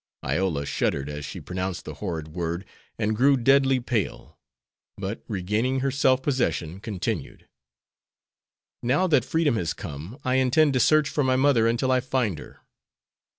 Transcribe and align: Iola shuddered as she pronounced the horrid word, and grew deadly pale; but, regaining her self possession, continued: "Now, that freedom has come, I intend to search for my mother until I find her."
Iola 0.25 0.65
shuddered 0.65 1.09
as 1.09 1.25
she 1.25 1.39
pronounced 1.39 1.85
the 1.85 1.93
horrid 1.93 2.29
word, 2.29 2.65
and 2.97 3.15
grew 3.15 3.37
deadly 3.37 3.79
pale; 3.79 4.39
but, 4.97 5.23
regaining 5.27 5.81
her 5.81 5.91
self 5.91 6.23
possession, 6.23 6.79
continued: 6.79 7.47
"Now, 8.81 9.05
that 9.05 9.23
freedom 9.23 9.57
has 9.57 9.75
come, 9.75 10.17
I 10.23 10.37
intend 10.37 10.73
to 10.73 10.79
search 10.79 11.07
for 11.07 11.23
my 11.23 11.35
mother 11.35 11.67
until 11.67 11.91
I 11.91 11.99
find 11.99 12.39
her." 12.39 12.61